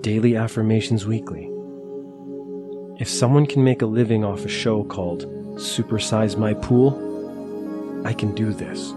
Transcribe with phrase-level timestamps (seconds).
[0.00, 1.50] Daily Affirmations Weekly.
[3.00, 5.26] If someone can make a living off a show called
[5.56, 8.92] Supersize My Pool, I can do this.